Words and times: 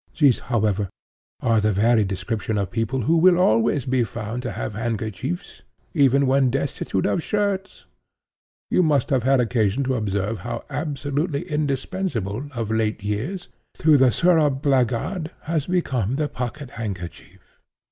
These, 0.17 0.39
however, 0.39 0.89
are 1.41 1.61
the 1.61 1.71
very 1.71 2.03
description 2.03 2.57
of 2.57 2.71
people 2.71 3.01
who 3.01 3.17
will 3.17 3.37
always 3.37 3.85
be 3.85 4.03
found 4.03 4.41
to 4.41 4.53
have 4.53 4.73
handkerchiefs 4.73 5.61
even 5.93 6.25
when 6.25 6.49
destitute 6.49 7.05
of 7.05 7.21
shirts. 7.21 7.85
You 8.71 8.81
must 8.81 9.11
have 9.11 9.21
had 9.21 9.39
occasion 9.39 9.83
to 9.83 9.93
observe 9.93 10.39
how 10.39 10.65
absolutely 10.71 11.43
indispensable, 11.43 12.47
of 12.55 12.71
late 12.71 13.03
years, 13.03 13.49
to 13.77 13.95
the 13.95 14.09
thorough 14.09 14.49
blackguard, 14.49 15.29
has 15.41 15.67
become 15.67 16.15
the 16.15 16.27
pocket 16.27 16.71
handkerchief." 16.71 17.59